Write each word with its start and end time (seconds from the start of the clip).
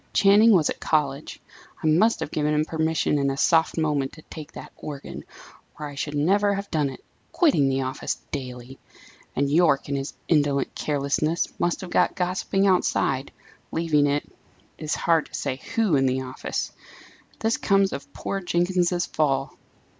"Channing 0.13 0.49
was 0.51 0.71
at 0.71 0.79
college 0.79 1.39
I 1.83 1.85
must 1.85 2.21
have 2.21 2.31
given 2.31 2.55
him 2.55 2.65
permission 2.65 3.19
in 3.19 3.29
a 3.29 3.37
soft 3.37 3.77
moment 3.77 4.13
to 4.13 4.23
take 4.23 4.53
that 4.53 4.71
organ, 4.75 5.23
or 5.79 5.85
I 5.85 5.93
should 5.93 6.15
never 6.15 6.55
have 6.55 6.71
done 6.71 6.89
it, 6.89 7.03
quitting 7.31 7.69
the 7.69 7.83
office 7.83 8.15
daily! 8.31 8.79
and, 9.35 9.47
Yorke, 9.47 9.89
in 9.89 9.95
his 9.95 10.15
indolent 10.27 10.73
carelessness, 10.73 11.53
must 11.59 11.81
have 11.81 11.91
got 11.91 12.15
gossiping 12.15 12.65
outside, 12.65 13.31
leaving, 13.71 14.07
it 14.07 14.27
is 14.79 14.95
hard 14.95 15.27
to 15.27 15.35
say 15.35 15.57
who, 15.75 15.95
in 15.95 16.07
the 16.07 16.21
office! 16.23 16.71
This 17.37 17.57
comes 17.57 17.93
of 17.93 18.11
poor 18.11 18.41
Jenkins's 18.41 19.05
fall!" 19.05 19.55